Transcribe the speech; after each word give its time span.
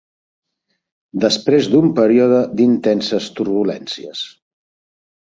Després 1.25 1.67
d'un 1.73 1.91
període 1.99 2.39
d'intenses 2.61 3.27
turbulències. 3.41 4.23